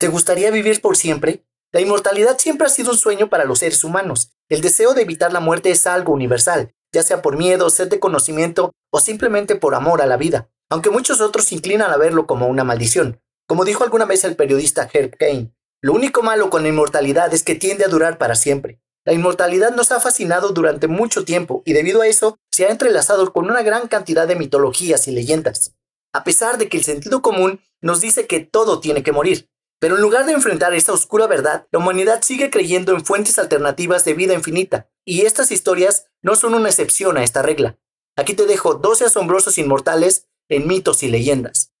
¿Te 0.00 0.08
gustaría 0.08 0.50
vivir 0.50 0.80
por 0.80 0.96
siempre? 0.96 1.44
La 1.72 1.82
inmortalidad 1.82 2.38
siempre 2.38 2.66
ha 2.66 2.70
sido 2.70 2.92
un 2.92 2.96
sueño 2.96 3.28
para 3.28 3.44
los 3.44 3.58
seres 3.58 3.84
humanos. 3.84 4.32
El 4.48 4.62
deseo 4.62 4.94
de 4.94 5.02
evitar 5.02 5.30
la 5.30 5.40
muerte 5.40 5.70
es 5.70 5.86
algo 5.86 6.14
universal, 6.14 6.72
ya 6.90 7.02
sea 7.02 7.20
por 7.20 7.36
miedo, 7.36 7.68
sed 7.68 7.88
de 7.88 8.00
conocimiento 8.00 8.72
o 8.90 8.98
simplemente 8.98 9.56
por 9.56 9.74
amor 9.74 10.00
a 10.00 10.06
la 10.06 10.16
vida, 10.16 10.48
aunque 10.70 10.88
muchos 10.88 11.20
otros 11.20 11.52
inclinan 11.52 11.90
a 11.90 11.98
verlo 11.98 12.26
como 12.26 12.46
una 12.46 12.64
maldición. 12.64 13.20
Como 13.46 13.66
dijo 13.66 13.84
alguna 13.84 14.06
vez 14.06 14.24
el 14.24 14.36
periodista 14.36 14.88
Herb 14.90 15.18
Kane, 15.18 15.52
lo 15.82 15.92
único 15.92 16.22
malo 16.22 16.48
con 16.48 16.62
la 16.62 16.70
inmortalidad 16.70 17.34
es 17.34 17.42
que 17.42 17.54
tiende 17.54 17.84
a 17.84 17.88
durar 17.88 18.16
para 18.16 18.36
siempre. 18.36 18.80
La 19.04 19.12
inmortalidad 19.12 19.76
nos 19.76 19.92
ha 19.92 20.00
fascinado 20.00 20.48
durante 20.54 20.86
mucho 20.86 21.26
tiempo 21.26 21.62
y 21.66 21.74
debido 21.74 22.00
a 22.00 22.06
eso 22.06 22.38
se 22.50 22.64
ha 22.64 22.70
entrelazado 22.70 23.30
con 23.34 23.50
una 23.50 23.60
gran 23.60 23.86
cantidad 23.86 24.26
de 24.26 24.36
mitologías 24.36 25.06
y 25.08 25.10
leyendas. 25.10 25.74
A 26.14 26.24
pesar 26.24 26.56
de 26.56 26.70
que 26.70 26.78
el 26.78 26.84
sentido 26.84 27.20
común 27.20 27.60
nos 27.82 28.00
dice 28.00 28.26
que 28.26 28.40
todo 28.40 28.80
tiene 28.80 29.02
que 29.02 29.12
morir, 29.12 29.49
pero 29.80 29.96
en 29.96 30.02
lugar 30.02 30.26
de 30.26 30.32
enfrentar 30.32 30.74
esa 30.74 30.92
oscura 30.92 31.26
verdad, 31.26 31.66
la 31.72 31.78
humanidad 31.78 32.22
sigue 32.22 32.50
creyendo 32.50 32.92
en 32.92 33.04
fuentes 33.04 33.38
alternativas 33.38 34.04
de 34.04 34.14
vida 34.14 34.34
infinita, 34.34 34.90
y 35.04 35.22
estas 35.22 35.50
historias 35.50 36.06
no 36.22 36.36
son 36.36 36.54
una 36.54 36.68
excepción 36.68 37.16
a 37.16 37.24
esta 37.24 37.42
regla. 37.42 37.78
Aquí 38.14 38.34
te 38.34 38.46
dejo 38.46 38.74
12 38.74 39.06
asombrosos 39.06 39.56
inmortales 39.56 40.28
en 40.50 40.68
mitos 40.68 41.02
y 41.02 41.08
leyendas. 41.08 41.72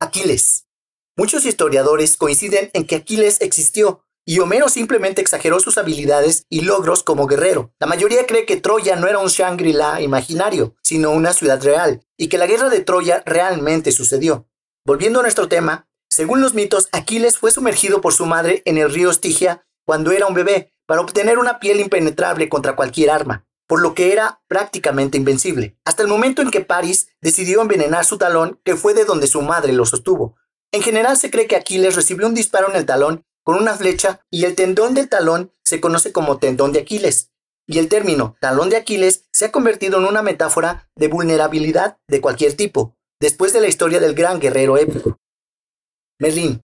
Aquiles. 0.00 0.66
Muchos 1.16 1.46
historiadores 1.46 2.16
coinciden 2.16 2.70
en 2.74 2.86
que 2.86 2.96
Aquiles 2.96 3.40
existió, 3.40 4.04
y 4.26 4.40
Homero 4.40 4.68
simplemente 4.68 5.22
exageró 5.22 5.58
sus 5.58 5.78
habilidades 5.78 6.44
y 6.50 6.60
logros 6.60 7.02
como 7.02 7.26
guerrero. 7.26 7.72
La 7.80 7.86
mayoría 7.86 8.26
cree 8.26 8.44
que 8.44 8.58
Troya 8.58 8.94
no 8.96 9.08
era 9.08 9.18
un 9.18 9.28
Shangri-La 9.28 10.02
imaginario, 10.02 10.76
sino 10.82 11.12
una 11.12 11.32
ciudad 11.32 11.62
real, 11.62 12.04
y 12.18 12.28
que 12.28 12.36
la 12.36 12.46
guerra 12.46 12.68
de 12.68 12.80
Troya 12.80 13.22
realmente 13.24 13.90
sucedió. 13.90 14.46
Volviendo 14.84 15.20
a 15.20 15.22
nuestro 15.22 15.48
tema, 15.48 15.87
según 16.18 16.40
los 16.40 16.52
mitos, 16.52 16.88
Aquiles 16.90 17.38
fue 17.38 17.52
sumergido 17.52 18.00
por 18.00 18.12
su 18.12 18.26
madre 18.26 18.62
en 18.64 18.76
el 18.76 18.92
río 18.92 19.08
Estigia 19.08 19.64
cuando 19.86 20.10
era 20.10 20.26
un 20.26 20.34
bebé 20.34 20.74
para 20.84 21.00
obtener 21.00 21.38
una 21.38 21.60
piel 21.60 21.78
impenetrable 21.78 22.48
contra 22.48 22.74
cualquier 22.74 23.10
arma, 23.10 23.46
por 23.68 23.80
lo 23.80 23.94
que 23.94 24.12
era 24.12 24.42
prácticamente 24.48 25.16
invencible, 25.16 25.78
hasta 25.84 26.02
el 26.02 26.08
momento 26.08 26.42
en 26.42 26.50
que 26.50 26.60
Paris 26.60 27.06
decidió 27.22 27.62
envenenar 27.62 28.04
su 28.04 28.18
talón, 28.18 28.60
que 28.64 28.74
fue 28.74 28.94
de 28.94 29.04
donde 29.04 29.28
su 29.28 29.42
madre 29.42 29.72
lo 29.72 29.86
sostuvo. 29.86 30.34
En 30.72 30.82
general 30.82 31.16
se 31.18 31.30
cree 31.30 31.46
que 31.46 31.54
Aquiles 31.54 31.94
recibió 31.94 32.26
un 32.26 32.34
disparo 32.34 32.68
en 32.68 32.74
el 32.74 32.84
talón 32.84 33.24
con 33.44 33.54
una 33.54 33.76
flecha 33.76 34.26
y 34.28 34.44
el 34.44 34.56
tendón 34.56 34.94
del 34.94 35.08
talón 35.08 35.52
se 35.62 35.80
conoce 35.80 36.10
como 36.10 36.38
tendón 36.38 36.72
de 36.72 36.80
Aquiles. 36.80 37.30
Y 37.64 37.78
el 37.78 37.88
término 37.88 38.34
talón 38.40 38.70
de 38.70 38.76
Aquiles 38.76 39.26
se 39.30 39.44
ha 39.44 39.52
convertido 39.52 40.00
en 40.00 40.06
una 40.06 40.22
metáfora 40.22 40.90
de 40.96 41.06
vulnerabilidad 41.06 41.98
de 42.08 42.20
cualquier 42.20 42.54
tipo, 42.54 42.96
después 43.20 43.52
de 43.52 43.60
la 43.60 43.68
historia 43.68 44.00
del 44.00 44.16
gran 44.16 44.40
guerrero 44.40 44.78
épico. 44.78 45.16
Merlín. 46.20 46.62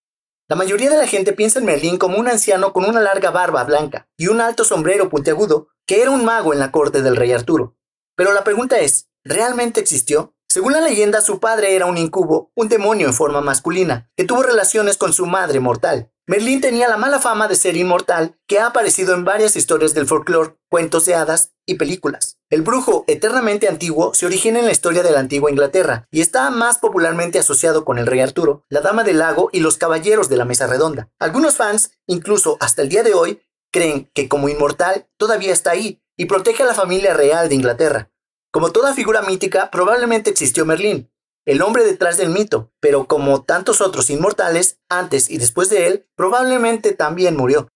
La 0.49 0.57
mayoría 0.57 0.91
de 0.91 0.99
la 0.99 1.07
gente 1.07 1.33
piensa 1.33 1.61
en 1.61 1.65
Merlín 1.65 1.97
como 1.97 2.19
un 2.19 2.27
anciano 2.29 2.73
con 2.73 2.85
una 2.85 3.01
larga 3.01 3.31
barba 3.31 3.63
blanca 3.63 4.09
y 4.17 4.27
un 4.27 4.41
alto 4.41 4.65
sombrero 4.65 5.09
puntiagudo 5.09 5.69
que 5.87 6.03
era 6.03 6.11
un 6.11 6.25
mago 6.25 6.53
en 6.53 6.59
la 6.59 6.73
corte 6.73 7.03
del 7.03 7.15
rey 7.15 7.31
Arturo. 7.31 7.77
Pero 8.17 8.33
la 8.33 8.43
pregunta 8.43 8.81
es, 8.81 9.09
¿realmente 9.23 9.81
existió? 9.81 10.35
Según 10.49 10.73
la 10.73 10.81
leyenda, 10.81 11.21
su 11.21 11.39
padre 11.39 11.77
era 11.77 11.87
un 11.87 11.99
incubo, 11.99 12.51
un 12.57 12.69
demonio 12.69 13.07
en 13.07 13.15
forma 13.15 13.41
masculina, 13.41 14.11
que 14.17 14.25
tuvo 14.25 14.43
relaciones 14.43 14.97
con 14.97 15.13
su 15.13 15.27
madre 15.27 15.61
mortal. 15.61 16.11
Merlín 16.27 16.61
tenía 16.61 16.89
la 16.89 16.97
mala 16.97 17.21
fama 17.21 17.47
de 17.47 17.55
ser 17.55 17.77
inmortal, 17.77 18.37
que 18.49 18.59
ha 18.59 18.67
aparecido 18.67 19.15
en 19.15 19.25
varias 19.25 19.57
historias 19.57 19.95
del 19.95 20.07
folclore, 20.07 20.57
cuentos 20.69 21.05
de 21.05 21.15
hadas 21.15 21.53
y 21.67 21.75
películas. 21.75 22.39
El 22.55 22.63
brujo 22.63 23.03
eternamente 23.09 23.67
antiguo 23.67 24.15
se 24.15 24.27
origina 24.27 24.61
en 24.61 24.67
la 24.67 24.71
historia 24.71 25.03
de 25.03 25.11
la 25.11 25.19
antigua 25.19 25.51
Inglaterra 25.51 26.07
y 26.13 26.21
está 26.21 26.51
más 26.51 26.79
popularmente 26.79 27.41
asociado 27.41 27.85
con 27.85 27.99
el 27.99 28.07
rey 28.07 28.21
Arturo, 28.21 28.65
la 28.69 28.81
dama 28.81 29.03
del 29.03 29.19
lago 29.19 29.49
y 29.51 29.59
los 29.59 29.77
caballeros 29.77 30.29
de 30.29 30.37
la 30.37 30.45
mesa 30.45 30.69
redonda. 30.69 31.11
Algunos 31.19 31.57
fans, 31.57 31.99
incluso 32.07 32.57
hasta 32.61 32.83
el 32.83 32.91
día 32.91 33.03
de 33.03 33.13
hoy, 33.13 33.43
creen 33.73 34.09
que 34.15 34.29
como 34.29 34.49
inmortal 34.49 35.09
todavía 35.17 35.53
está 35.53 35.73
ahí 35.73 36.01
y 36.17 36.27
protege 36.27 36.63
a 36.63 36.67
la 36.67 36.75
familia 36.75 37.13
real 37.13 37.49
de 37.49 37.57
Inglaterra. 37.57 38.13
Como 38.53 38.70
toda 38.70 38.95
figura 38.95 39.23
mítica, 39.23 39.73
probablemente 39.73 40.31
existió 40.31 40.64
Merlín, 40.64 41.11
el 41.47 41.61
hombre 41.61 41.83
detrás 41.83 42.19
del 42.19 42.31
mito, 42.31 42.73
pero 42.79 43.09
como 43.09 43.43
tantos 43.43 43.81
otros 43.81 44.11
inmortales, 44.11 44.79
antes 44.89 45.29
y 45.29 45.39
después 45.39 45.70
de 45.70 45.89
él, 45.89 46.09
probablemente 46.14 46.93
también 46.93 47.37
murió. 47.37 47.67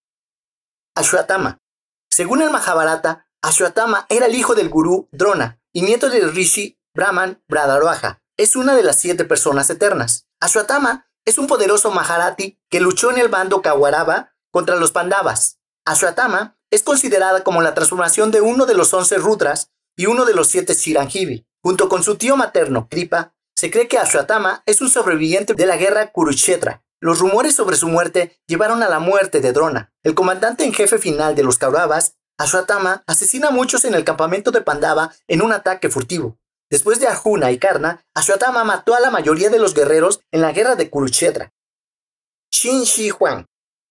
Ashwatthama. 0.95 1.59
Según 2.09 2.43
el 2.43 2.51
Mahabharata, 2.51 3.28
Ashwatthama 3.43 4.07
era 4.09 4.27
el 4.27 4.35
hijo 4.35 4.55
del 4.57 4.69
gurú 4.69 5.09
Drona 5.13 5.61
y 5.73 5.83
nieto 5.83 6.11
del 6.11 6.35
rishi 6.35 6.79
Brahman 6.93 7.43
Bradaroaja. 7.49 8.21
Es 8.37 8.57
una 8.57 8.75
de 8.75 8.83
las 8.83 8.99
siete 8.99 9.25
personas 9.25 9.71
eternas. 9.71 10.27
Ashwatthama 10.41 11.09
es 11.25 11.39
un 11.39 11.47
poderoso 11.47 11.93
Maharati 11.93 12.59
que 12.69 12.81
luchó 12.81 13.13
en 13.13 13.19
el 13.19 13.29
bando 13.29 13.63
Kawarava 13.63 14.35
contra 14.51 14.75
los 14.75 14.91
Pandavas. 14.91 15.61
Ashwatthama 15.85 16.59
es 16.71 16.83
considerada 16.83 17.45
como 17.45 17.63
la 17.63 17.75
transformación 17.75 18.33
de 18.33 18.41
uno 18.41 18.67
de 18.67 18.75
los 18.75 18.93
once 18.93 19.17
Rudras 19.19 19.71
y 19.97 20.07
uno 20.07 20.25
de 20.25 20.35
los 20.35 20.49
siete 20.49 20.75
Chiranjeevi. 20.75 21.47
Junto 21.63 21.89
con 21.89 22.03
su 22.03 22.17
tío 22.17 22.37
materno, 22.37 22.89
Kripa, 22.89 23.35
se 23.55 23.71
cree 23.71 23.87
que 23.87 23.99
Ashwatthama 23.99 24.63
es 24.67 24.81
un 24.81 24.91
sobreviviente 24.91 25.55
de 25.55 25.67
la 25.67 25.77
guerra 25.77 26.11
Kurukshetra. 26.11 26.85
Los 27.01 27.21
rumores 27.21 27.55
sobre 27.55 27.77
su 27.77 27.87
muerte 27.87 28.41
llevaron 28.49 28.83
a 28.83 28.89
la 28.89 28.99
muerte 28.99 29.41
de 29.41 29.53
Drona. 29.53 29.93
El 30.03 30.17
comandante 30.17 30.65
en 30.65 30.73
jefe 30.73 30.99
final 30.99 31.37
de 31.37 31.45
los 31.45 31.59
Kauravas, 31.59 32.17
Ashwatthama, 32.39 33.03
asesina 33.07 33.49
a 33.49 33.51
muchos 33.51 33.85
en 33.85 33.95
el 33.95 34.05
campamento 34.05 34.53
de 34.53 34.61
Pandava 34.61 35.13
en 35.27 35.43
un 35.43 35.53
ataque 35.53 35.91
furtivo. 35.91 36.39
Después 36.71 37.01
de 37.01 37.09
Arjuna 37.09 37.51
y 37.51 37.59
Karna, 37.59 38.05
Ashwatthama 38.15 38.63
mató 38.63 38.95
a 38.95 39.01
la 39.01 39.11
mayoría 39.11 39.51
de 39.51 39.59
los 39.59 39.75
guerreros 39.75 40.21
en 40.31 40.43
la 40.43 40.53
guerra 40.53 40.77
de 40.77 40.89
Kurukshetra. 40.89 41.53
Qin 42.51 42.85
Shi 42.85 43.11
Huang. 43.11 43.47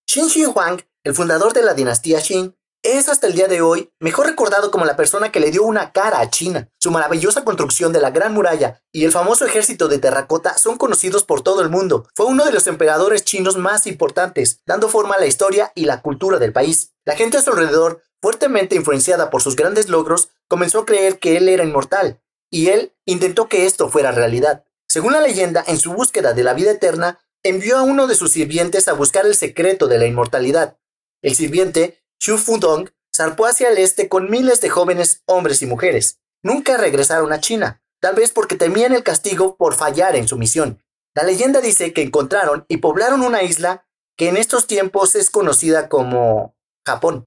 Qin 0.05 0.27
Shi 0.27 0.45
Huang, 0.45 0.81
el 1.03 1.13
fundador 1.13 1.53
de 1.53 1.63
la 1.63 1.73
dinastía 1.73 2.21
Qin, 2.21 2.55
es 2.83 3.09
hasta 3.09 3.27
el 3.27 3.33
día 3.33 3.47
de 3.47 3.61
hoy 3.61 3.91
mejor 3.99 4.27
recordado 4.27 4.71
como 4.71 4.85
la 4.85 4.95
persona 4.95 5.31
que 5.31 5.39
le 5.39 5.51
dio 5.51 5.63
una 5.63 5.91
cara 5.91 6.19
a 6.19 6.29
China. 6.29 6.69
Su 6.79 6.91
maravillosa 6.91 7.43
construcción 7.43 7.91
de 7.91 7.99
la 7.99 8.11
Gran 8.11 8.33
Muralla 8.33 8.81
y 8.93 9.03
el 9.03 9.11
famoso 9.11 9.45
ejército 9.45 9.87
de 9.87 9.97
terracota 9.97 10.57
son 10.57 10.77
conocidos 10.77 11.23
por 11.23 11.41
todo 11.41 11.61
el 11.61 11.69
mundo. 11.69 12.07
Fue 12.15 12.27
uno 12.27 12.45
de 12.45 12.51
los 12.53 12.67
emperadores 12.67 13.25
chinos 13.25 13.57
más 13.57 13.87
importantes, 13.87 14.61
dando 14.65 14.87
forma 14.87 15.15
a 15.15 15.19
la 15.19 15.25
historia 15.25 15.71
y 15.75 15.85
la 15.85 16.01
cultura 16.01 16.39
del 16.39 16.53
país. 16.53 16.93
La 17.03 17.15
gente 17.15 17.37
a 17.37 17.41
su 17.41 17.49
alrededor, 17.49 18.03
fuertemente 18.21 18.75
influenciada 18.75 19.29
por 19.29 19.41
sus 19.41 19.55
grandes 19.55 19.89
logros, 19.89 20.29
comenzó 20.47 20.79
a 20.79 20.85
creer 20.85 21.19
que 21.19 21.37
él 21.37 21.49
era 21.49 21.63
inmortal, 21.63 22.21
y 22.49 22.67
él 22.69 22.93
intentó 23.05 23.47
que 23.47 23.65
esto 23.65 23.89
fuera 23.89 24.11
realidad. 24.11 24.65
Según 24.87 25.13
la 25.13 25.21
leyenda, 25.21 25.63
en 25.67 25.77
su 25.77 25.93
búsqueda 25.93 26.33
de 26.33 26.43
la 26.43 26.53
vida 26.53 26.71
eterna, 26.71 27.19
envió 27.43 27.77
a 27.77 27.83
uno 27.83 28.07
de 28.07 28.15
sus 28.15 28.31
sirvientes 28.31 28.87
a 28.87 28.93
buscar 28.93 29.25
el 29.25 29.35
secreto 29.35 29.87
de 29.87 29.97
la 29.97 30.05
inmortalidad. 30.05 30.77
El 31.21 31.35
sirviente 31.35 32.01
Xu 32.19 32.37
Fudong 32.37 32.89
zarpó 33.15 33.45
hacia 33.45 33.69
el 33.69 33.77
este 33.77 34.09
con 34.09 34.29
miles 34.29 34.61
de 34.61 34.69
jóvenes 34.69 35.23
hombres 35.25 35.61
y 35.61 35.65
mujeres. 35.65 36.19
Nunca 36.43 36.77
regresaron 36.77 37.33
a 37.33 37.39
China, 37.39 37.81
tal 37.99 38.15
vez 38.15 38.31
porque 38.31 38.55
temían 38.55 38.93
el 38.93 39.03
castigo 39.03 39.57
por 39.57 39.75
fallar 39.75 40.15
en 40.15 40.27
su 40.27 40.37
misión. 40.37 40.83
La 41.15 41.23
leyenda 41.23 41.61
dice 41.61 41.93
que 41.93 42.03
encontraron 42.03 42.65
y 42.67 42.77
poblaron 42.77 43.21
una 43.21 43.43
isla 43.43 43.87
que 44.17 44.29
en 44.29 44.37
estos 44.37 44.67
tiempos 44.67 45.15
es 45.15 45.29
conocida 45.29 45.89
como 45.89 46.55
Japón. 46.85 47.25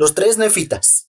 Los 0.00 0.14
tres 0.14 0.38
nefitas. 0.38 1.08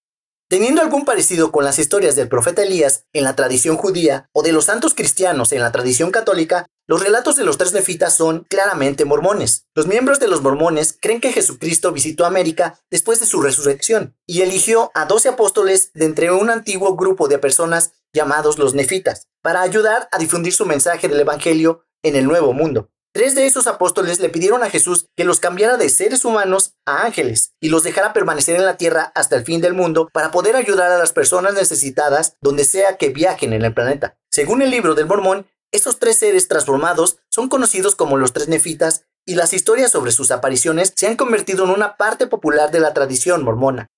Teniendo 0.49 0.81
algún 0.81 1.05
parecido 1.05 1.51
con 1.51 1.63
las 1.63 1.77
historias 1.77 2.15
del 2.15 2.27
profeta 2.27 2.63
Elías 2.63 3.05
en 3.13 3.23
la 3.23 3.35
tradición 3.35 3.77
judía 3.77 4.31
o 4.33 4.41
de 4.41 4.51
los 4.51 4.65
santos 4.65 4.95
cristianos 4.95 5.51
en 5.51 5.59
la 5.59 5.71
tradición 5.71 6.09
católica, 6.09 6.65
los 6.87 7.03
relatos 7.03 7.35
de 7.35 7.43
los 7.43 7.59
tres 7.59 7.71
nefitas 7.71 8.15
son 8.15 8.47
claramente 8.49 9.05
mormones. 9.05 9.67
Los 9.75 9.85
miembros 9.85 10.19
de 10.19 10.27
los 10.27 10.41
mormones 10.41 10.97
creen 10.99 11.21
que 11.21 11.31
Jesucristo 11.31 11.91
visitó 11.91 12.25
América 12.25 12.79
después 12.89 13.19
de 13.19 13.27
su 13.27 13.43
resurrección 13.43 14.17
y 14.25 14.41
eligió 14.41 14.89
a 14.95 15.05
doce 15.05 15.29
apóstoles 15.29 15.91
de 15.93 16.05
entre 16.05 16.31
un 16.31 16.49
antiguo 16.49 16.95
grupo 16.95 17.27
de 17.27 17.37
personas 17.37 17.91
llamados 18.11 18.57
los 18.57 18.73
nefitas 18.73 19.27
para 19.43 19.61
ayudar 19.61 20.09
a 20.11 20.17
difundir 20.17 20.51
su 20.51 20.65
mensaje 20.65 21.07
del 21.07 21.19
Evangelio 21.19 21.85
en 22.01 22.15
el 22.15 22.25
Nuevo 22.25 22.53
Mundo. 22.53 22.89
Tres 23.19 23.35
de 23.35 23.45
esos 23.45 23.67
apóstoles 23.67 24.21
le 24.21 24.29
pidieron 24.29 24.63
a 24.63 24.69
Jesús 24.69 25.07
que 25.17 25.25
los 25.25 25.41
cambiara 25.41 25.75
de 25.75 25.89
seres 25.89 26.23
humanos 26.23 26.75
a 26.85 27.01
ángeles 27.01 27.51
y 27.59 27.67
los 27.67 27.83
dejara 27.83 28.13
permanecer 28.13 28.55
en 28.55 28.63
la 28.63 28.77
tierra 28.77 29.11
hasta 29.13 29.35
el 29.35 29.43
fin 29.43 29.59
del 29.59 29.73
mundo 29.73 30.07
para 30.13 30.31
poder 30.31 30.55
ayudar 30.55 30.89
a 30.89 30.97
las 30.97 31.11
personas 31.11 31.53
necesitadas 31.53 32.37
donde 32.39 32.63
sea 32.63 32.95
que 32.95 33.09
viajen 33.09 33.51
en 33.51 33.65
el 33.65 33.73
planeta. 33.73 34.17
Según 34.31 34.61
el 34.61 34.71
libro 34.71 34.95
del 34.95 35.07
Mormón, 35.07 35.45
estos 35.73 35.99
tres 35.99 36.17
seres 36.17 36.47
transformados 36.47 37.17
son 37.29 37.49
conocidos 37.49 37.97
como 37.97 38.15
los 38.15 38.31
tres 38.31 38.47
nefitas 38.47 39.03
y 39.25 39.35
las 39.35 39.51
historias 39.51 39.91
sobre 39.91 40.13
sus 40.13 40.31
apariciones 40.31 40.93
se 40.95 41.07
han 41.07 41.17
convertido 41.17 41.65
en 41.65 41.71
una 41.71 41.97
parte 41.97 42.25
popular 42.25 42.71
de 42.71 42.79
la 42.79 42.93
tradición 42.93 43.43
mormona. 43.43 43.89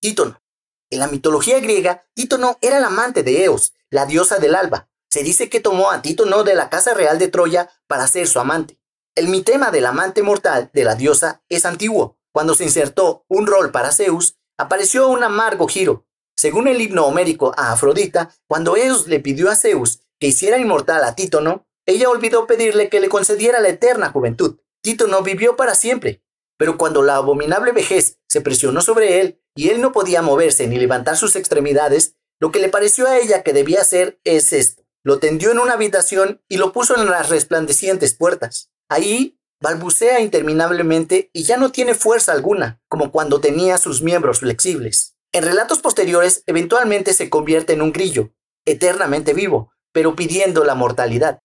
Títono. 0.00 0.40
En 0.88 1.00
la 1.00 1.08
mitología 1.08 1.58
griega, 1.58 2.06
Títono 2.14 2.58
era 2.60 2.78
el 2.78 2.84
amante 2.84 3.24
de 3.24 3.42
Eos, 3.42 3.74
la 3.90 4.06
diosa 4.06 4.38
del 4.38 4.54
alba, 4.54 4.88
se 5.10 5.22
dice 5.22 5.50
que 5.50 5.60
tomó 5.60 5.90
a 5.90 6.02
Títono 6.02 6.44
de 6.44 6.54
la 6.54 6.70
casa 6.70 6.94
real 6.94 7.18
de 7.18 7.28
Troya 7.28 7.68
para 7.86 8.06
ser 8.06 8.28
su 8.28 8.38
amante. 8.38 8.78
El 9.16 9.28
mitema 9.28 9.70
del 9.70 9.86
amante 9.86 10.22
mortal 10.22 10.70
de 10.72 10.84
la 10.84 10.94
diosa 10.94 11.42
es 11.48 11.66
antiguo. 11.66 12.18
Cuando 12.32 12.54
se 12.54 12.64
insertó 12.64 13.24
un 13.28 13.46
rol 13.48 13.72
para 13.72 13.90
Zeus, 13.90 14.38
apareció 14.56 15.08
un 15.08 15.24
amargo 15.24 15.66
giro. 15.66 16.06
Según 16.36 16.68
el 16.68 16.80
himno 16.80 17.06
homérico 17.06 17.52
a 17.56 17.72
Afrodita, 17.72 18.32
cuando 18.46 18.76
Eos 18.76 19.08
le 19.08 19.18
pidió 19.18 19.50
a 19.50 19.56
Zeus 19.56 20.00
que 20.20 20.28
hiciera 20.28 20.58
inmortal 20.58 21.02
a 21.02 21.16
Títono, 21.16 21.66
ella 21.86 22.08
olvidó 22.08 22.46
pedirle 22.46 22.88
que 22.88 23.00
le 23.00 23.08
concediera 23.08 23.58
la 23.58 23.68
eterna 23.68 24.10
juventud. 24.10 24.60
Tito 24.80 25.08
no 25.08 25.22
vivió 25.22 25.56
para 25.56 25.74
siempre, 25.74 26.22
pero 26.56 26.78
cuando 26.78 27.02
la 27.02 27.16
abominable 27.16 27.72
vejez 27.72 28.18
se 28.28 28.40
presionó 28.40 28.80
sobre 28.80 29.20
él 29.20 29.42
y 29.56 29.70
él 29.70 29.80
no 29.80 29.92
podía 29.92 30.22
moverse 30.22 30.66
ni 30.68 30.78
levantar 30.78 31.16
sus 31.16 31.34
extremidades, 31.36 32.14
lo 32.38 32.52
que 32.52 32.60
le 32.60 32.68
pareció 32.68 33.08
a 33.08 33.18
ella 33.18 33.42
que 33.42 33.52
debía 33.52 33.80
hacer 33.80 34.20
es 34.24 34.52
esto. 34.52 34.84
Lo 35.02 35.18
tendió 35.18 35.50
en 35.50 35.58
una 35.58 35.74
habitación 35.74 36.42
y 36.48 36.58
lo 36.58 36.72
puso 36.72 36.96
en 36.96 37.06
las 37.06 37.28
resplandecientes 37.28 38.14
puertas. 38.14 38.70
Ahí 38.88 39.38
balbucea 39.60 40.20
interminablemente 40.20 41.30
y 41.32 41.44
ya 41.44 41.56
no 41.56 41.70
tiene 41.70 41.94
fuerza 41.94 42.32
alguna, 42.32 42.80
como 42.88 43.12
cuando 43.12 43.40
tenía 43.40 43.78
sus 43.78 44.02
miembros 44.02 44.40
flexibles. 44.40 45.16
En 45.32 45.44
relatos 45.44 45.80
posteriores, 45.80 46.42
eventualmente 46.46 47.12
se 47.12 47.30
convierte 47.30 47.74
en 47.74 47.82
un 47.82 47.92
grillo, 47.92 48.32
eternamente 48.64 49.32
vivo, 49.32 49.72
pero 49.92 50.16
pidiendo 50.16 50.64
la 50.64 50.74
mortalidad. 50.74 51.40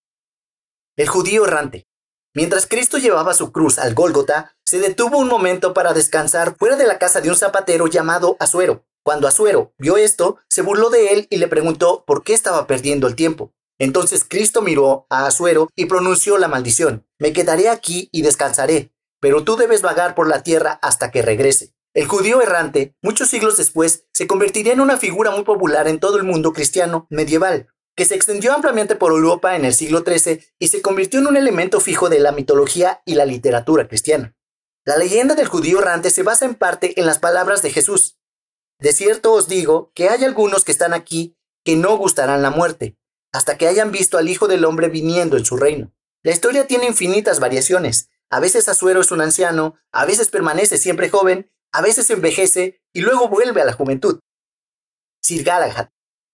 El 0.98 1.08
judío 1.08 1.46
errante. 1.46 1.88
Mientras 2.34 2.68
Cristo 2.68 2.98
llevaba 2.98 3.34
su 3.34 3.52
cruz 3.52 3.80
al 3.80 3.94
Gólgota, 3.94 4.58
se 4.66 4.80
detuvo 4.80 5.18
un 5.18 5.28
momento 5.28 5.74
para 5.74 5.94
descansar 5.94 6.56
fuera 6.58 6.76
de 6.76 6.88
la 6.88 7.00
casa 7.00 7.22
de 7.22 7.30
un 7.30 7.36
zapatero 7.36 7.88
llamado 7.88 8.36
Azuero. 8.40 8.86
Cuando 9.06 9.28
Azuero 9.28 9.72
vio 9.78 9.98
esto, 9.98 10.38
se 10.50 10.64
burló 10.64 10.90
de 10.90 11.14
él 11.14 11.28
y 11.30 11.38
le 11.38 11.48
preguntó 11.48 12.04
por 12.08 12.24
qué 12.24 12.34
estaba 12.34 12.66
perdiendo 12.66 13.06
el 13.06 13.14
tiempo. 13.14 13.54
Entonces 13.78 14.26
Cristo 14.28 14.64
miró 14.64 15.06
a 15.12 15.28
Azuero 15.28 15.70
y 15.76 15.86
pronunció 15.86 16.40
la 16.40 16.48
maldición. 16.48 17.06
Me 17.20 17.32
quedaré 17.32 17.70
aquí 17.70 18.10
y 18.12 18.24
descansaré, 18.24 18.96
pero 19.22 19.44
tú 19.44 19.58
debes 19.58 19.84
vagar 19.84 20.16
por 20.16 20.28
la 20.28 20.42
tierra 20.42 20.80
hasta 20.82 21.12
que 21.12 21.22
regrese. 21.22 21.76
El 21.94 22.08
judío 22.08 22.42
errante, 22.42 22.96
muchos 23.04 23.30
siglos 23.30 23.58
después, 23.58 24.06
se 24.12 24.26
convertiría 24.26 24.74
en 24.74 24.82
una 24.82 24.98
figura 24.98 25.30
muy 25.30 25.44
popular 25.44 25.88
en 25.88 26.00
todo 26.00 26.18
el 26.18 26.24
mundo 26.24 26.52
cristiano 26.52 27.06
medieval, 27.12 27.68
que 27.96 28.06
se 28.06 28.16
extendió 28.16 28.54
ampliamente 28.54 28.96
por 28.96 29.12
Europa 29.12 29.56
en 29.56 29.66
el 29.66 29.76
siglo 29.76 30.04
XIII 30.04 30.44
y 30.58 30.70
se 30.70 30.82
convirtió 30.82 31.20
en 31.20 31.28
un 31.28 31.38
elemento 31.38 31.80
fijo 31.80 32.10
de 32.10 32.18
la 32.18 32.32
mitología 32.32 33.04
y 33.06 33.14
la 33.14 33.26
literatura 33.26 33.88
cristiana. 33.88 34.36
La 34.84 34.98
leyenda 34.98 35.36
del 35.36 35.48
judío 35.48 35.78
errante 35.78 36.10
se 36.10 36.24
basa 36.24 36.46
en 36.46 36.56
parte 36.56 37.00
en 37.00 37.06
las 37.06 37.20
palabras 37.20 37.62
de 37.62 37.70
Jesús. 37.70 38.18
De 38.86 38.94
cierto 38.94 39.34
os 39.34 39.48
digo 39.48 39.92
que 39.96 40.10
hay 40.10 40.24
algunos 40.24 40.64
que 40.64 40.72
están 40.72 40.94
aquí 40.94 41.36
que 41.64 41.76
no 41.76 41.98
gustarán 41.98 42.44
la 42.44 42.52
muerte, 42.52 43.00
hasta 43.32 43.58
que 43.58 43.68
hayan 43.68 43.92
visto 43.92 44.20
al 44.20 44.30
Hijo 44.30 44.48
del 44.48 44.64
Hombre 44.64 44.90
viniendo 44.90 45.38
en 45.38 45.46
su 45.46 45.58
reino. 45.58 45.92
La 46.22 46.34
historia 46.34 46.68
tiene 46.68 46.86
infinitas 46.86 47.40
variaciones. 47.40 48.12
A 48.30 48.40
veces 48.40 48.70
Azuero 48.70 49.02
es 49.02 49.10
un 49.10 49.22
anciano, 49.22 49.74
a 49.92 50.06
veces 50.06 50.30
permanece 50.30 50.78
siempre 50.78 51.10
joven, 51.10 51.52
a 51.72 51.82
veces 51.82 52.12
envejece 52.12 52.80
y 52.94 53.02
luego 53.02 53.28
vuelve 53.28 53.60
a 53.60 53.66
la 53.66 53.74
juventud. 53.74 54.20
Sir 55.20 55.44
Galahad. 55.44 55.90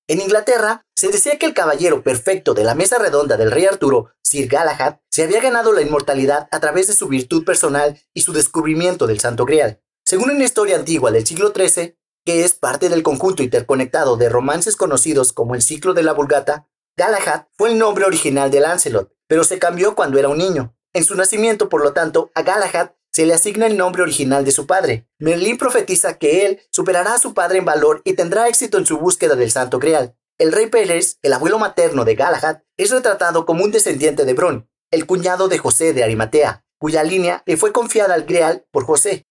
En 0.10 0.20
Inglaterra 0.20 0.86
se 0.94 1.08
decía 1.08 1.40
que 1.40 1.46
el 1.46 1.54
caballero 1.54 2.04
perfecto 2.04 2.54
de 2.54 2.66
la 2.66 2.76
mesa 2.76 2.98
redonda 2.98 3.38
del 3.38 3.52
rey 3.52 3.66
Arturo, 3.66 4.12
Sir 4.24 4.50
Galahad, 4.50 4.98
se 5.10 5.24
había 5.24 5.40
ganado 5.40 5.72
la 5.72 5.84
inmortalidad 5.84 6.50
a 6.52 6.60
través 6.60 6.88
de 6.88 6.96
su 6.96 7.08
virtud 7.08 7.46
personal 7.46 7.98
y 8.14 8.24
su 8.24 8.34
descubrimiento 8.34 9.08
del 9.08 9.22
Santo 9.22 9.46
Grial. 9.46 9.82
Según 10.04 10.32
una 10.32 10.44
historia 10.44 10.76
antigua 10.76 11.12
del 11.12 11.26
siglo 11.26 11.54
XIII, 11.56 11.96
que 12.26 12.44
es 12.44 12.54
parte 12.54 12.90
del 12.90 13.04
conjunto 13.04 13.44
interconectado 13.44 14.18
de 14.18 14.30
romances 14.30 14.76
conocidos 14.76 15.34
como 15.34 15.56
el 15.56 15.62
ciclo 15.62 15.94
de 15.94 16.04
la 16.04 16.14
Vulgata, 16.14 16.68
Galahad 16.98 17.48
fue 17.58 17.72
el 17.72 17.78
nombre 17.78 18.06
original 18.06 18.52
de 18.52 18.60
Lancelot, 18.60 19.14
pero 19.28 19.44
se 19.44 19.60
cambió 19.60 19.96
cuando 19.96 20.20
era 20.20 20.30
un 20.30 20.38
niño. 20.38 20.76
En 20.94 21.04
su 21.04 21.16
nacimiento, 21.16 21.70
por 21.70 21.84
lo 21.84 21.94
tanto, 21.94 22.32
a 22.36 22.44
Galahad 22.44 22.92
se 23.12 23.26
le 23.26 23.34
asigna 23.34 23.68
el 23.68 23.78
nombre 23.78 24.04
original 24.04 24.46
de 24.46 24.52
su 24.52 24.68
padre. 24.68 25.08
Merlín 25.20 25.58
profetiza 25.58 26.18
que 26.18 26.46
él 26.46 26.62
superará 26.70 27.16
a 27.16 27.20
su 27.20 27.34
padre 27.34 27.60
en 27.60 27.66
valor 27.66 28.02
y 28.06 28.14
tendrá 28.14 28.48
éxito 28.48 28.78
en 28.78 28.86
su 28.86 28.98
búsqueda 28.98 29.36
del 29.36 29.52
Santo 29.52 29.80
Grial. 29.80 30.16
El 30.38 30.52
rey 30.52 30.68
Pérez, 30.68 31.18
el 31.22 31.34
abuelo 31.34 31.60
materno 31.60 32.06
de 32.06 32.16
Galahad, 32.16 32.62
es 32.78 32.92
retratado 32.92 33.46
como 33.46 33.64
un 33.64 33.72
descendiente 33.72 34.26
de 34.26 34.34
Bron, 34.34 34.70
el 34.92 35.06
cuñado 35.06 35.48
de 35.48 35.58
José 35.58 35.94
de 35.94 36.04
Arimatea, 36.04 36.66
cuya 36.78 37.04
línea 37.04 37.44
le 37.46 37.58
fue 37.58 37.72
confiada 37.72 38.14
al 38.14 38.24
Grial 38.24 38.66
por 38.72 38.86
José. 38.86 39.28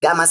Gama 0.00 0.26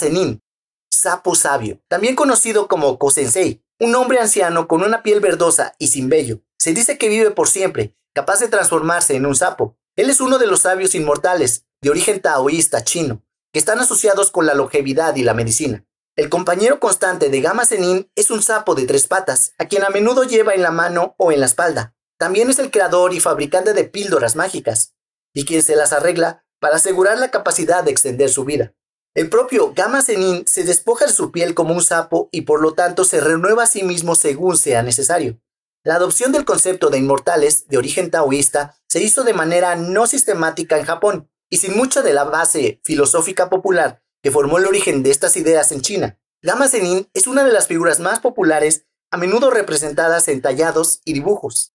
sapo 0.98 1.36
sabio, 1.36 1.80
también 1.86 2.16
conocido 2.16 2.66
como 2.66 2.98
Kosensei, 2.98 3.62
un 3.78 3.94
hombre 3.94 4.18
anciano 4.18 4.66
con 4.66 4.82
una 4.82 5.04
piel 5.04 5.20
verdosa 5.20 5.74
y 5.78 5.88
sin 5.88 6.08
vello. 6.08 6.40
Se 6.58 6.72
dice 6.72 6.98
que 6.98 7.08
vive 7.08 7.30
por 7.30 7.48
siempre, 7.48 7.96
capaz 8.14 8.40
de 8.40 8.48
transformarse 8.48 9.14
en 9.14 9.24
un 9.24 9.36
sapo. 9.36 9.78
Él 9.94 10.10
es 10.10 10.20
uno 10.20 10.38
de 10.38 10.48
los 10.48 10.62
sabios 10.62 10.96
inmortales, 10.96 11.66
de 11.80 11.90
origen 11.90 12.20
taoísta 12.20 12.82
chino, 12.82 13.22
que 13.52 13.60
están 13.60 13.78
asociados 13.78 14.32
con 14.32 14.46
la 14.46 14.54
longevidad 14.54 15.14
y 15.14 15.22
la 15.22 15.34
medicina. 15.34 15.84
El 16.16 16.28
compañero 16.28 16.80
constante 16.80 17.28
de 17.28 17.40
Gama 17.40 17.64
Zenin 17.64 18.10
es 18.16 18.32
un 18.32 18.42
sapo 18.42 18.74
de 18.74 18.86
tres 18.86 19.06
patas, 19.06 19.52
a 19.56 19.66
quien 19.66 19.84
a 19.84 19.90
menudo 19.90 20.24
lleva 20.24 20.54
en 20.54 20.62
la 20.62 20.72
mano 20.72 21.14
o 21.16 21.30
en 21.30 21.38
la 21.38 21.46
espalda. 21.46 21.94
También 22.18 22.50
es 22.50 22.58
el 22.58 22.72
creador 22.72 23.14
y 23.14 23.20
fabricante 23.20 23.72
de 23.72 23.84
píldoras 23.84 24.34
mágicas, 24.34 24.94
y 25.32 25.44
quien 25.44 25.62
se 25.62 25.76
las 25.76 25.92
arregla 25.92 26.44
para 26.58 26.76
asegurar 26.76 27.18
la 27.18 27.30
capacidad 27.30 27.84
de 27.84 27.92
extender 27.92 28.30
su 28.30 28.44
vida. 28.44 28.74
El 29.14 29.30
propio 29.30 29.72
Gama 29.74 30.02
Zenin 30.02 30.46
se 30.46 30.64
despoja 30.64 31.06
de 31.06 31.12
su 31.12 31.32
piel 31.32 31.54
como 31.54 31.74
un 31.74 31.82
sapo 31.82 32.28
y 32.30 32.42
por 32.42 32.60
lo 32.60 32.74
tanto 32.74 33.04
se 33.04 33.20
renueva 33.20 33.64
a 33.64 33.66
sí 33.66 33.82
mismo 33.82 34.14
según 34.14 34.56
sea 34.56 34.82
necesario. 34.82 35.40
La 35.84 35.94
adopción 35.94 36.32
del 36.32 36.44
concepto 36.44 36.90
de 36.90 36.98
inmortales 36.98 37.66
de 37.68 37.78
origen 37.78 38.10
taoísta 38.10 38.76
se 38.86 39.02
hizo 39.02 39.24
de 39.24 39.32
manera 39.32 39.76
no 39.76 40.06
sistemática 40.06 40.78
en 40.78 40.84
Japón 40.84 41.30
y 41.50 41.58
sin 41.58 41.76
mucha 41.76 42.02
de 42.02 42.12
la 42.12 42.24
base 42.24 42.80
filosófica 42.84 43.48
popular 43.48 44.02
que 44.22 44.30
formó 44.30 44.58
el 44.58 44.66
origen 44.66 45.02
de 45.02 45.10
estas 45.10 45.36
ideas 45.36 45.72
en 45.72 45.80
China. 45.80 46.18
Gama 46.42 46.68
Zenin 46.68 47.08
es 47.14 47.26
una 47.26 47.44
de 47.44 47.52
las 47.52 47.66
figuras 47.66 48.00
más 48.00 48.20
populares, 48.20 48.86
a 49.10 49.16
menudo 49.16 49.50
representadas 49.50 50.28
en 50.28 50.42
tallados 50.42 51.00
y 51.04 51.12
dibujos. 51.14 51.72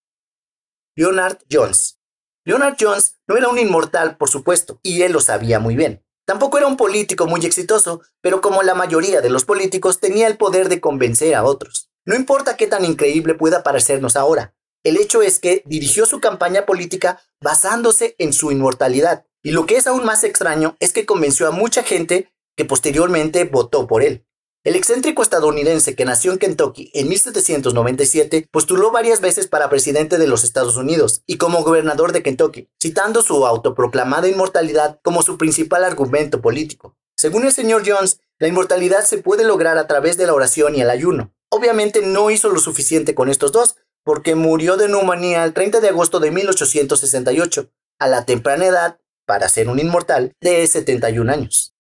Leonard 0.96 1.40
Jones. 1.52 2.00
Leonard 2.46 2.76
Jones 2.80 3.20
no 3.28 3.38
era 3.38 3.48
un 3.48 3.58
inmortal, 3.58 4.18
por 4.18 4.30
supuesto, 4.30 4.80
y 4.84 5.02
él 5.02 5.14
lo 5.14 5.22
sabía 5.22 5.60
muy 5.60 5.76
bien. 5.76 6.03
Tampoco 6.26 6.58
era 6.58 6.68
un 6.68 6.78
político 6.78 7.28
muy 7.28 7.46
exitoso, 7.46 8.02
pero 8.22 8.42
como 8.42 8.64
la 8.64 8.76
mayoría 8.76 9.22
de 9.22 9.30
los 9.30 9.46
políticos 9.46 10.00
tenía 10.00 10.28
el 10.28 10.38
poder 10.38 10.70
de 10.70 10.80
convencer 10.80 11.36
a 11.36 11.44
otros. 11.44 11.90
No 12.06 12.16
importa 12.16 12.58
qué 12.58 12.68
tan 12.68 12.86
increíble 12.86 13.34
pueda 13.34 13.64
parecernos 13.64 14.16
ahora, 14.16 14.54
el 14.84 14.98
hecho 14.98 15.22
es 15.22 15.40
que 15.40 15.64
dirigió 15.66 16.06
su 16.06 16.20
campaña 16.20 16.66
política 16.66 17.22
basándose 17.42 18.16
en 18.18 18.34
su 18.34 18.52
inmortalidad, 18.52 19.26
y 19.42 19.52
lo 19.52 19.66
que 19.66 19.78
es 19.78 19.88
aún 19.88 20.04
más 20.04 20.26
extraño 20.26 20.76
es 20.80 20.92
que 20.92 21.06
convenció 21.06 21.48
a 21.48 21.52
mucha 21.52 21.84
gente 21.84 22.34
que 22.58 22.66
posteriormente 22.66 23.46
votó 23.46 23.88
por 23.88 24.04
él. 24.04 24.26
El 24.66 24.78
excéntrico 24.78 25.22
estadounidense 25.22 25.94
que 25.94 26.06
nació 26.06 26.32
en 26.32 26.38
Kentucky 26.38 26.90
en 26.94 27.10
1797 27.10 28.48
postuló 28.50 28.92
varias 28.92 29.20
veces 29.20 29.48
para 29.48 29.70
presidente 29.70 30.18
de 30.18 30.26
los 30.26 30.46
Estados 30.46 30.78
Unidos 30.78 31.22
y 31.26 31.38
como 31.38 31.64
gobernador 31.64 32.14
de 32.14 32.24
Kentucky, 32.24 32.70
citando 32.82 33.24
su 33.24 33.46
autoproclamada 33.46 34.30
inmortalidad 34.30 35.02
como 35.04 35.22
su 35.22 35.38
principal 35.38 35.84
argumento 35.84 36.40
político. 36.40 36.96
Según 37.18 37.44
el 37.44 37.52
señor 37.52 37.84
Jones, 37.86 38.22
la 38.40 38.48
inmortalidad 38.48 39.04
se 39.04 39.18
puede 39.18 39.44
lograr 39.44 39.78
a 39.78 39.86
través 39.86 40.16
de 40.16 40.28
la 40.28 40.34
oración 40.34 40.76
y 40.76 40.82
el 40.82 40.90
ayuno. 40.90 41.36
Obviamente 41.50 42.02
no 42.02 42.32
hizo 42.32 42.48
lo 42.48 42.62
suficiente 42.62 43.14
con 43.14 43.28
estos 43.28 43.52
dos, 43.52 43.76
porque 44.06 44.36
murió 44.36 44.78
de 44.78 44.88
neumonía 44.88 45.44
el 45.44 45.54
30 45.54 45.82
de 45.82 45.90
agosto 45.90 46.22
de 46.22 46.32
1868, 46.32 47.70
a 48.00 48.08
la 48.08 48.26
temprana 48.26 48.66
edad, 48.66 48.98
para 49.26 49.50
ser 49.50 49.68
un 49.68 49.80
inmortal, 49.80 50.32
de 50.40 50.66
71 50.66 51.30
años. 51.30 51.76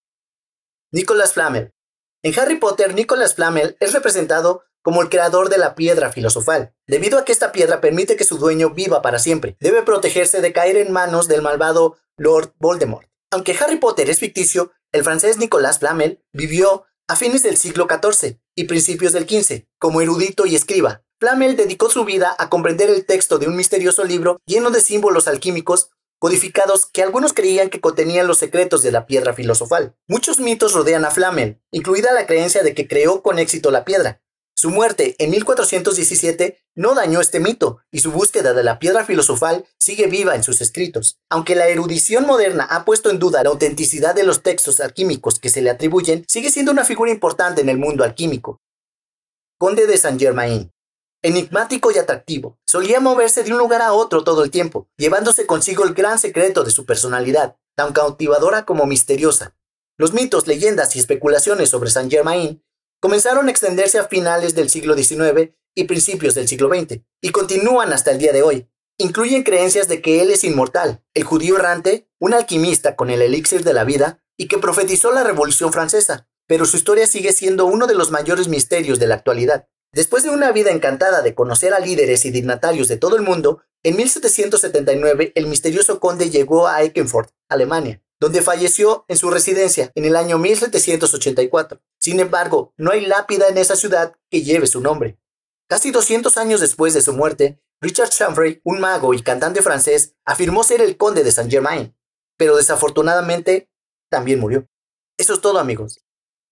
Nicholas 0.92 1.34
Flamel 1.34 1.74
en 2.24 2.40
Harry 2.40 2.56
Potter, 2.56 2.96
Nicholas 2.96 3.36
Flamel 3.36 3.76
es 3.80 3.94
representado 3.94 4.64
como 4.82 5.02
el 5.02 5.10
creador 5.10 5.50
de 5.50 5.58
la 5.58 5.76
piedra 5.76 6.12
filosofal, 6.12 6.74
debido 6.88 7.18
a 7.18 7.26
que 7.26 7.32
esta 7.32 7.52
piedra 7.52 7.82
permite 7.82 8.16
que 8.16 8.24
su 8.24 8.38
dueño 8.38 8.72
viva 8.72 9.02
para 9.02 9.20
siempre. 9.20 9.58
Debe 9.60 9.84
protegerse 9.84 10.42
de 10.42 10.54
caer 10.54 10.78
en 10.78 10.92
manos 10.92 11.28
del 11.28 11.42
malvado 11.42 11.98
Lord 12.18 12.54
Voldemort. 12.60 13.08
Aunque 13.32 13.58
Harry 13.60 13.78
Potter 13.78 14.10
es 14.10 14.20
ficticio, 14.20 14.72
el 14.92 15.04
francés 15.04 15.38
Nicolas 15.38 15.80
Flamel 15.80 16.24
vivió 16.32 16.86
a 17.08 17.16
fines 17.16 17.44
del 17.44 17.58
siglo 17.58 17.88
XIV 17.90 18.40
y 18.56 18.66
principios 18.66 19.14
del 19.14 19.28
XV 19.28 19.66
como 19.78 20.02
erudito 20.02 20.46
y 20.46 20.56
escriba. 20.56 21.04
Flamel 21.20 21.56
dedicó 21.56 21.90
su 21.90 22.06
vida 22.06 22.36
a 22.38 22.50
comprender 22.50 22.90
el 22.90 23.06
texto 23.06 23.40
de 23.40 23.48
un 23.48 23.56
misterioso 23.56 24.04
libro 24.04 24.40
lleno 24.46 24.72
de 24.72 24.82
símbolos 24.82 25.28
alquímicos 25.28 25.90
codificados 26.24 26.86
que 26.86 27.04
algunos 27.04 27.34
creían 27.34 27.70
que 27.70 27.82
contenían 27.82 28.28
los 28.28 28.38
secretos 28.38 28.82
de 28.82 28.94
la 28.94 29.06
piedra 29.06 29.34
filosofal. 29.34 29.98
Muchos 30.08 30.40
mitos 30.40 30.72
rodean 30.72 31.04
a 31.04 31.12
Flamel, 31.12 31.60
incluida 31.70 32.14
la 32.14 32.26
creencia 32.26 32.64
de 32.64 32.74
que 32.74 32.88
creó 32.88 33.22
con 33.22 33.40
éxito 33.40 33.72
la 33.72 33.84
piedra. 33.84 34.22
Su 34.56 34.70
muerte 34.70 35.18
en 35.20 35.32
1417 35.32 36.64
no 36.76 36.96
dañó 36.96 37.20
este 37.20 37.42
mito 37.42 37.80
y 37.92 38.00
su 38.00 38.14
búsqueda 38.14 38.54
de 38.54 38.64
la 38.64 38.80
piedra 38.80 39.04
filosofal 39.04 39.66
sigue 39.78 40.08
viva 40.08 40.34
en 40.34 40.44
sus 40.44 40.62
escritos. 40.62 41.20
Aunque 41.30 41.56
la 41.56 41.68
erudición 41.68 42.26
moderna 42.26 42.64
ha 42.70 42.86
puesto 42.86 43.10
en 43.10 43.20
duda 43.20 43.44
la 43.44 43.50
autenticidad 43.50 44.16
de 44.16 44.24
los 44.24 44.44
textos 44.44 44.80
alquímicos 44.80 45.40
que 45.40 45.50
se 45.50 45.62
le 45.62 45.72
atribuyen, 45.72 46.24
sigue 46.30 46.52
siendo 46.52 46.72
una 46.72 46.86
figura 46.86 47.12
importante 47.12 47.60
en 47.60 47.68
el 47.68 47.78
mundo 47.78 48.06
alquímico. 48.06 48.62
Conde 49.58 49.88
de 49.88 49.98
Saint 49.98 50.22
Germain 50.22 50.73
enigmático 51.24 51.92
y 51.92 51.98
atractivo. 51.98 52.60
Solía 52.66 53.00
moverse 53.00 53.44
de 53.44 53.52
un 53.52 53.58
lugar 53.58 53.82
a 53.82 53.94
otro 53.94 54.24
todo 54.24 54.44
el 54.44 54.52
tiempo, 54.52 54.90
llevándose 54.98 55.48
consigo 55.48 55.86
el 55.86 55.94
gran 55.94 56.20
secreto 56.20 56.64
de 56.64 56.72
su 56.72 56.86
personalidad, 56.86 57.56
tan 57.76 57.94
cautivadora 57.94 58.66
como 58.66 58.86
misteriosa. 58.86 59.56
Los 59.98 60.14
mitos, 60.14 60.48
leyendas 60.48 60.96
y 60.96 61.00
especulaciones 61.00 61.70
sobre 61.70 61.90
Saint 61.90 62.12
Germain 62.12 62.64
comenzaron 63.00 63.48
a 63.48 63.52
extenderse 63.52 64.00
a 64.00 64.08
finales 64.08 64.54
del 64.54 64.70
siglo 64.70 64.96
XIX 64.96 65.54
y 65.76 65.86
principios 65.86 66.36
del 66.36 66.48
siglo 66.48 66.70
XX, 66.70 67.02
y 67.22 67.30
continúan 67.32 67.94
hasta 67.94 68.12
el 68.12 68.20
día 68.20 68.34
de 68.34 68.44
hoy. 68.44 68.70
Incluyen 68.98 69.44
creencias 69.44 69.88
de 69.88 70.02
que 70.02 70.22
él 70.22 70.30
es 70.30 70.44
inmortal, 70.44 71.04
el 71.14 71.24
judío 71.24 71.58
errante, 71.58 72.08
un 72.20 72.34
alquimista 72.34 72.96
con 72.96 73.10
el 73.10 73.22
elixir 73.22 73.64
de 73.64 73.74
la 73.74 73.84
vida 73.84 74.24
y 74.38 74.48
que 74.48 74.58
profetizó 74.58 75.12
la 75.12 75.24
Revolución 75.24 75.74
Francesa, 75.74 76.28
pero 76.48 76.66
su 76.66 76.78
historia 76.78 77.08
sigue 77.08 77.34
siendo 77.34 77.66
uno 77.66 77.88
de 77.88 77.96
los 77.96 78.12
mayores 78.12 78.48
misterios 78.48 79.00
de 79.00 79.08
la 79.08 79.16
actualidad. 79.16 79.68
Después 79.94 80.24
de 80.24 80.32
una 80.32 80.52
vida 80.52 80.72
encantada 80.72 81.22
de 81.22 81.36
conocer 81.36 81.72
a 81.76 81.80
líderes 81.80 82.26
y 82.26 82.32
dignatarios 82.32 82.88
de 82.88 82.98
todo 82.98 83.16
el 83.16 83.22
mundo, 83.22 83.62
en 83.84 83.96
1779 83.96 85.34
el 85.36 85.46
misterioso 85.46 86.00
conde 86.00 86.32
llegó 86.32 86.68
a 86.68 86.82
Eichenford, 86.82 87.30
Alemania, 87.48 88.02
donde 88.20 88.42
falleció 88.42 89.06
en 89.08 89.18
su 89.18 89.30
residencia 89.30 89.92
en 89.94 90.06
el 90.06 90.16
año 90.16 90.40
1784. 90.40 91.80
Sin 92.00 92.20
embargo, 92.20 92.74
no 92.76 92.92
hay 92.92 93.06
lápida 93.06 93.48
en 93.50 93.60
esa 93.60 93.76
ciudad 93.76 94.16
que 94.32 94.42
lleve 94.42 94.66
su 94.66 94.82
nombre. 94.82 95.20
Casi 95.70 95.92
200 95.92 96.38
años 96.38 96.60
después 96.60 96.96
de 96.96 97.02
su 97.02 97.14
muerte, 97.14 97.62
Richard 97.80 98.10
Chamfrey, 98.10 98.62
un 98.64 98.80
mago 98.80 99.14
y 99.14 99.22
cantante 99.22 99.62
francés, 99.62 100.16
afirmó 100.26 100.64
ser 100.64 100.82
el 100.82 100.98
conde 100.98 101.24
de 101.24 101.32
Saint-Germain, 101.32 101.96
pero 102.36 102.58
desafortunadamente 102.58 103.70
también 104.10 104.40
murió. 104.40 104.68
Eso 105.20 105.36
es 105.36 105.42
todo 105.42 105.60
amigos. 105.60 106.03